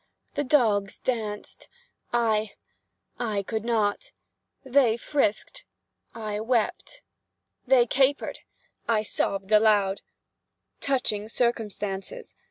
The 0.33 0.43
dogs 0.43 0.97
danced! 0.97 1.67
I—I 2.11 3.43
could 3.43 3.63
not! 3.63 4.11
They 4.63 4.97
frisked—I 4.97 6.39
wept. 6.39 7.03
They 7.67 7.85
capered—I 7.85 9.03
sobbed 9.03 9.51
aloud. 9.51 10.01
Touching 10.79 11.29
circumstances! 11.29 12.35